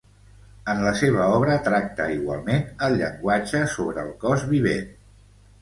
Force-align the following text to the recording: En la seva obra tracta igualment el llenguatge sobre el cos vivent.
En 0.71 0.79
la 0.85 0.93
seva 1.01 1.27
obra 1.33 1.57
tracta 1.67 2.07
igualment 2.15 2.65
el 2.87 2.97
llenguatge 3.03 3.63
sobre 3.75 4.07
el 4.07 4.11
cos 4.25 4.51
vivent. 4.57 4.93